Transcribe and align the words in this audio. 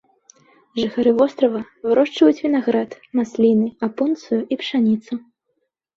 Жыхары 0.79 1.11
вострава 1.19 1.61
вырошчваюць 1.89 2.43
вінаград, 2.47 2.97
масліны, 3.19 3.67
апунцыю 3.89 4.41
і 4.57 4.59
пшаніцу. 4.63 5.13